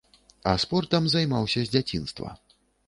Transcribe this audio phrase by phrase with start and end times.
[0.51, 2.29] А спортам займаўся з дзяцінства.